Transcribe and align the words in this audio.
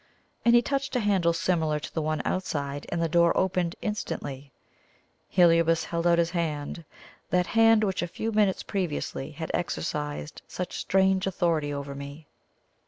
And 0.43 0.55
he 0.55 0.63
touched 0.63 0.95
a 0.95 0.99
handle 0.99 1.31
similar 1.31 1.79
to 1.79 1.93
the 1.93 2.01
one 2.01 2.23
outside, 2.25 2.87
and 2.89 2.99
the 2.99 3.07
door 3.07 3.37
opened 3.37 3.75
instantly. 3.83 4.51
Heliobas 5.29 5.83
held 5.83 6.07
out 6.07 6.17
his 6.17 6.31
hand 6.31 6.85
that 7.29 7.45
hand 7.45 7.83
which 7.83 8.01
a 8.01 8.07
few 8.07 8.31
minutes 8.31 8.63
previously 8.63 9.29
had 9.29 9.51
exercised 9.53 10.41
such 10.47 10.75
strange 10.79 11.27
authority 11.27 11.71
over 11.71 11.93
me. 11.93 12.25